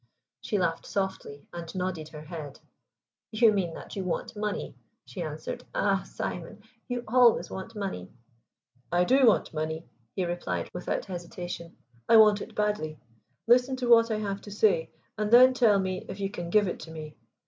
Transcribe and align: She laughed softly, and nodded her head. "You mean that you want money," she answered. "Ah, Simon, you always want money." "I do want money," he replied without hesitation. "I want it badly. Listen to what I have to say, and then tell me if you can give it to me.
She 0.39 0.57
laughed 0.57 0.87
softly, 0.87 1.45
and 1.53 1.75
nodded 1.75 2.09
her 2.09 2.23
head. 2.23 2.59
"You 3.29 3.51
mean 3.53 3.75
that 3.75 3.95
you 3.95 4.03
want 4.03 4.35
money," 4.35 4.75
she 5.05 5.21
answered. 5.21 5.63
"Ah, 5.75 6.01
Simon, 6.01 6.63
you 6.87 7.03
always 7.07 7.51
want 7.51 7.75
money." 7.75 8.09
"I 8.91 9.03
do 9.03 9.27
want 9.27 9.53
money," 9.53 9.85
he 10.15 10.25
replied 10.25 10.71
without 10.73 11.05
hesitation. 11.05 11.77
"I 12.09 12.17
want 12.17 12.41
it 12.41 12.55
badly. 12.55 12.97
Listen 13.45 13.75
to 13.75 13.87
what 13.89 14.09
I 14.09 14.17
have 14.17 14.41
to 14.41 14.49
say, 14.49 14.89
and 15.19 15.29
then 15.29 15.53
tell 15.53 15.77
me 15.77 16.03
if 16.09 16.19
you 16.19 16.31
can 16.31 16.49
give 16.49 16.67
it 16.67 16.79
to 16.79 16.91
me. 16.91 17.15